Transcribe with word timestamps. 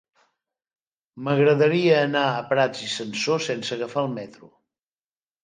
M'agradaria 1.27 1.99
anar 2.05 2.23
a 2.31 2.41
Prats 2.55 2.81
i 2.89 2.91
Sansor 2.95 3.45
sense 3.51 3.77
agafar 3.79 4.07
el 4.09 4.11
metro. 4.19 4.53